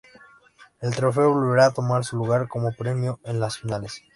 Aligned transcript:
El 0.81 0.95
trofeo 0.95 1.31
volverá 1.31 1.67
a 1.67 1.73
tomar 1.75 2.03
su 2.05 2.17
lugar 2.17 2.47
como 2.47 2.71
premio 2.73 3.19
en 3.23 3.39
las 3.39 3.59
finales. 3.59 4.01